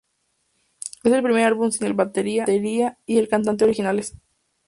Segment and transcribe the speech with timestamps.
[1.03, 4.15] Es el primer álbum sin el batería y el cantante originales.